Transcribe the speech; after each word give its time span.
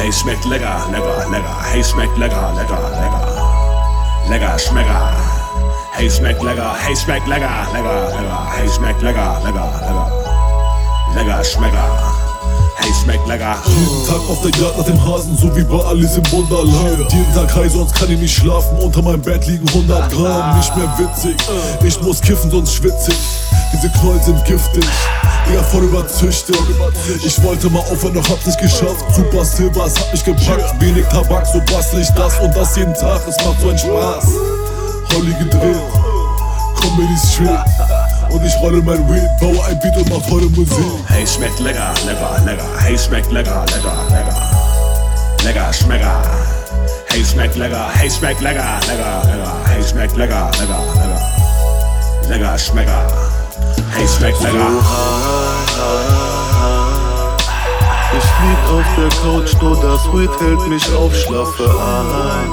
Hey, 0.00 0.10
schmeckt 0.12 0.44
lecker, 0.44 0.86
lecker, 0.90 1.30
lecker. 1.30 1.56
Hey, 1.70 1.84
schmeckt 1.84 2.16
lecker, 2.16 2.52
lecker, 2.56 2.80
lecker. 2.98 3.30
Lecker, 4.28 4.58
schmecker. 4.58 5.12
Hey, 5.92 6.10
schmeckt 6.10 6.42
lecker. 6.42 6.74
Hey, 6.74 6.96
schmeckt 6.96 7.26
lecker, 7.26 7.66
lecker, 7.72 8.08
lecker. 8.16 8.46
Hey, 8.56 8.68
schmeckt 8.68 9.02
lecker, 9.02 9.40
lecker, 9.44 9.70
lecker. 9.86 10.10
Lecker, 11.14 11.44
schmecker. 11.44 12.19
Lecker. 13.30 13.56
Jeden 13.64 14.06
Tag 14.06 14.28
auf 14.28 14.40
der 14.40 14.50
Jagd 14.60 14.76
nach 14.76 14.84
dem 14.84 15.04
Hasen, 15.06 15.38
so 15.38 15.54
wie 15.54 15.62
bei 15.62 15.78
Alice 15.84 16.16
im 16.16 16.32
Wunderland. 16.32 17.12
Jeden 17.12 17.32
Tag 17.32 17.54
high, 17.54 17.70
sonst 17.70 17.94
kann 17.94 18.10
ich 18.10 18.18
nicht 18.18 18.34
schlafen. 18.34 18.76
Unter 18.78 19.02
meinem 19.02 19.22
Bett 19.22 19.46
liegen 19.46 19.68
100 19.68 20.10
Gramm. 20.10 20.56
Nicht 20.56 20.76
mehr 20.76 20.92
witzig, 20.98 21.36
ich 21.84 22.02
muss 22.02 22.20
kiffen, 22.20 22.50
sonst 22.50 22.74
schwitzig. 22.74 23.14
Diese 23.72 23.88
Knollen 23.90 24.20
sind 24.22 24.44
giftig. 24.44 24.84
Digga, 25.48 25.62
voll 25.62 25.84
überzüchtet. 25.84 26.58
Ich 27.24 27.40
wollte 27.44 27.70
mal 27.70 27.78
aufhören, 27.78 28.14
doch 28.14 28.28
hab's 28.28 28.46
nicht 28.46 28.58
geschafft. 28.58 29.04
Super 29.14 29.42
es 29.42 29.60
hat 30.00 30.12
mich 30.12 30.24
gepackt. 30.24 30.80
Wenig 30.80 31.06
Tabak, 31.06 31.46
so 31.46 31.60
bastel 31.72 32.00
ich 32.00 32.10
das 32.10 32.36
und 32.40 32.54
das 32.56 32.76
jeden 32.76 32.94
Tag. 32.94 33.20
Es 33.28 33.36
macht 33.44 33.60
so 33.60 33.68
einen 33.68 33.78
Spaß. 33.78 34.24
Holly 35.14 35.34
gedreht, 35.38 35.76
Comedy 36.80 37.16
Street. 37.16 37.99
Und 38.30 38.44
ich 38.44 38.54
rolle 38.62 38.80
mein 38.82 38.98
Weed, 39.08 39.28
baue 39.40 39.64
ein 39.66 39.78
Beat 39.80 39.96
und 39.96 40.08
mach 40.08 40.26
tolle 40.28 40.46
Musik. 40.46 40.78
Hey, 41.08 41.26
schmeckt 41.26 41.58
lecker, 41.60 41.92
lecker, 42.06 42.40
lecker. 42.44 42.64
Hey, 42.78 42.96
schmeckt 42.98 43.32
lecker, 43.32 43.64
lecker, 43.66 43.94
lecker. 44.10 44.50
Lecker, 45.44 45.72
schmecker. 45.72 46.22
Hey, 47.08 47.24
schmeckt 47.24 47.56
lecker, 47.56 47.88
hey, 47.92 48.10
schmeckt 48.10 48.40
lecker, 48.40 48.78
lecker, 48.86 49.22
lecker. 49.26 49.52
Hey, 49.66 49.82
schmeckt 49.82 50.16
lecker, 50.16 50.50
lecker, 50.60 50.82
lecker. 50.94 51.20
Lecker, 52.28 52.58
schmecker. 52.58 53.06
Hey, 53.92 54.06
schmeckt 54.06 54.40
lecker. 54.42 54.68
Ich 58.12 58.28
lieg 58.42 58.58
auf 58.70 58.86
der 58.96 59.08
Couch, 59.22 59.52
nur 59.60 59.76
das 59.80 60.04
Weed 60.12 60.30
hält 60.40 60.68
mich 60.68 60.94
auf 60.94 61.14
Schlaffe 61.14 61.68
ein. 61.68 62.50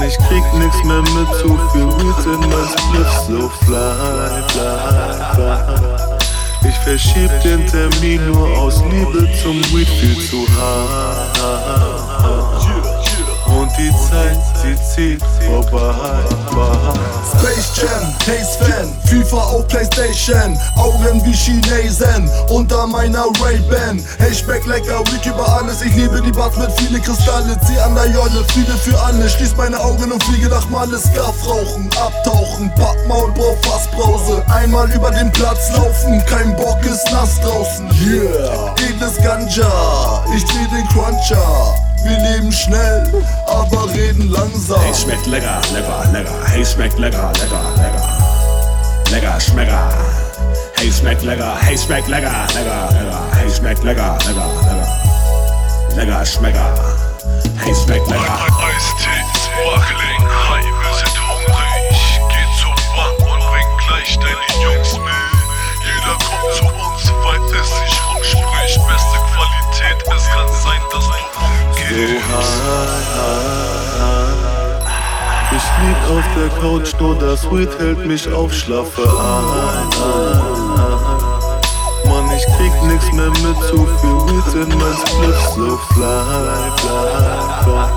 Mann, 0.00 0.08
ich 0.08 0.16
krieg 0.18 0.42
nix 0.54 0.82
mehr 0.84 1.02
mit, 1.02 1.28
zu 1.40 1.58
viel 1.72 1.86
Weed 1.86 2.24
in 2.24 2.40
mein 2.40 2.68
Spliff, 2.68 3.12
so 3.26 3.48
fly, 3.64 4.42
fly, 4.48 4.74
fly. 5.34 6.68
Ich 6.68 6.76
verschieb 6.78 7.30
den 7.42 7.66
Termin 7.66 8.26
nur 8.32 8.48
aus 8.58 8.82
Liebe 8.90 9.28
zum 9.42 9.60
Weed, 9.74 9.88
viel 9.88 10.18
zu 10.26 10.46
hart. 10.58 11.40
Sie 14.62 14.76
zieht 14.94 15.22
vorbei. 15.46 15.94
Space 17.32 17.70
Jam, 17.76 18.14
Haze 18.26 18.58
Fan, 18.58 18.92
FIFA 19.06 19.36
auf 19.36 19.68
Playstation, 19.68 20.58
Augen 20.76 21.24
wie 21.24 21.32
Chinesen, 21.32 22.30
unter 22.50 22.86
meiner 22.86 23.24
Ray-Ban. 23.40 24.04
Schmeckt 24.34 24.66
lecker, 24.66 25.00
Weed 25.10 25.24
über 25.26 25.48
alles, 25.48 25.82
ich 25.82 25.94
liebe 25.94 26.20
die 26.20 26.32
Bars 26.32 26.56
mit 26.56 26.70
viele 26.78 27.00
Kristalle, 27.00 27.56
zieh 27.66 27.78
an 27.78 27.94
der 27.94 28.10
Jolle, 28.10 28.44
Friede 28.52 28.72
für 28.72 28.98
alle, 29.00 29.28
schließ 29.28 29.56
meine 29.56 29.78
Augen 29.80 30.12
und 30.12 30.22
fliege 30.24 30.48
nach 30.48 30.68
Malle, 30.68 30.98
Scarf 30.98 31.36
rauchen, 31.46 31.88
abtauchen, 31.98 32.70
Pappmaul, 32.74 33.32
brauch 33.32 33.56
Fassbrause, 33.62 34.44
einmal 34.48 34.90
über 34.92 35.10
den 35.10 35.32
Platz 35.32 35.70
laufen, 35.74 36.22
kein 36.26 36.54
Bock 36.56 36.84
ist 36.84 37.10
nass 37.12 37.40
draußen, 37.40 37.88
yeah, 38.06 38.74
edles 38.88 39.16
Ganja, 39.22 40.24
ich 40.36 40.44
dreh 40.44 40.66
den 40.76 40.86
Cruncher. 40.88 41.89
Wir 42.02 42.18
leben 42.18 42.50
schnell, 42.52 43.24
aber 43.46 43.92
reden 43.92 44.30
langsam. 44.30 44.80
Hey, 44.80 44.94
schmeckt 44.94 45.26
lecker, 45.26 45.60
lecker, 45.72 46.04
lecker. 46.12 46.46
Hey, 46.46 46.64
schmeckt 46.64 46.98
lecker, 46.98 47.30
lecker, 47.40 47.62
lecker. 47.76 48.08
Lecker, 49.10 49.40
schmecker. 49.40 49.92
Hey, 50.76 50.90
schmeckt 50.90 51.22
lecker, 51.22 51.56
hey, 51.60 51.76
schmeckt 51.76 52.08
lecker, 52.08 52.46
lecker, 52.54 52.88
lecker. 52.92 53.20
Hey, 53.36 53.50
schmeckt 53.50 53.84
lecker, 53.84 54.16
lecker, 54.26 54.46
lecker. 54.62 55.96
Lecker, 55.96 56.24
schmecker. 56.24 56.74
Hey, 57.58 57.74
schmeckt 57.74 58.08
lecker. 58.08 58.38
Eistee, 58.64 59.09
Ich 75.52 75.66
lieg 75.82 76.00
auf 76.10 76.24
der 76.36 76.48
Couch, 76.60 76.92
nur 76.98 77.14
das 77.16 77.48
Weed 77.52 77.70
hält 77.78 78.04
mich 78.04 78.26
auf 78.32 78.52
Schlaffe 78.52 79.02
ein. 79.02 79.88
Mann, 82.08 82.28
ich 82.36 82.44
krieg 82.56 82.72
nix 82.82 83.12
mehr 83.12 83.30
mit, 83.30 83.56
zu 83.68 83.76
viel 83.76 84.16
Weed 84.26 84.54
in 84.54 84.68
mein 84.76 84.96
Spliff, 85.06 85.40
so 85.54 85.78
fly, 85.94 86.72
fly, 86.80 87.06
fly. 87.62 87.88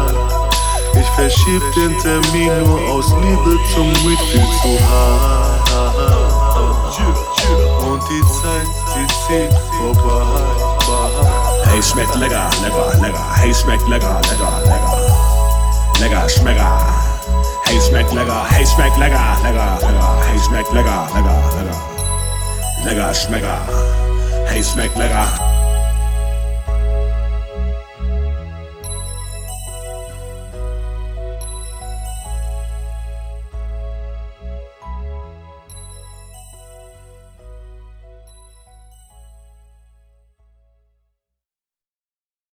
Ich 0.99 1.09
verschieb 1.15 1.63
den 1.75 1.97
Termin 1.99 2.51
nur 2.63 2.79
aus 2.91 3.09
Liebe 3.23 3.57
zum 3.73 3.89
Weed, 4.05 4.19
viel 4.31 4.47
zu 4.61 4.79
hart. 4.89 5.71
Und 7.81 8.01
die 8.09 8.21
Zeit, 8.21 8.69
sie 8.93 9.07
zieht 9.27 9.53
vorbei. 9.79 10.52
Schmeckt 11.83 12.15
lecker, 12.15 12.49
lecker, 12.61 13.01
lecker. 13.01 13.25
Hey, 13.35 13.53
schmeckt 13.53 13.87
lecker, 13.87 14.19
lecker, 14.29 14.61
lecker. 14.65 15.99
Lecker, 15.99 16.29
schmecker. 16.29 16.77
Hey, 17.65 17.79
schmeckt 17.81 18.13
lecker, 18.13 18.45
hey, 18.49 18.65
schmeckt 18.65 18.97
lecker, 18.97 19.37
lecker, 19.43 19.77
lecker. 19.81 20.17
Hey, 20.25 20.39
schmeckt 20.39 20.71
lecker, 20.71 21.07
lecker, 21.13 21.37
lecker. 21.57 21.81
Lecker, 22.85 23.13
schmecker. 23.13 23.57
Hey, 24.45 24.63
schmeckt 24.63 24.97
lecker. 24.97 25.62